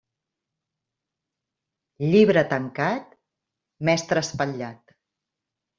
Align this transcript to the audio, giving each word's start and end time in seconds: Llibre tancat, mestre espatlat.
Llibre 2.15 2.45
tancat, 2.55 3.15
mestre 3.91 4.27
espatlat. 4.29 5.01